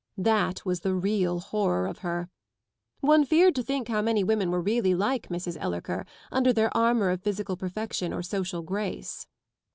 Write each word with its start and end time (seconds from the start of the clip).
That 0.17 0.65
was 0.65 0.79
the 0.79 0.95
real 0.95 1.39
horror 1.39 1.85
of 1.85 1.99
her. 1.99 2.27
One 3.01 3.23
feared 3.23 3.53
to 3.53 3.61
think 3.61 3.87
how 3.87 4.01
many 4.01 4.23
women 4.23 4.49
were 4.49 4.59
really 4.59 4.95
like 4.95 5.29
Mrs. 5.29 5.59
Ellerker 5.61 6.07
under 6.31 6.51
their 6.51 6.75
armour 6.75 7.11
of 7.11 7.21
physical 7.21 7.55
perfection 7.55 8.11
or 8.11 8.23
social 8.23 8.63
grace. 8.63 9.27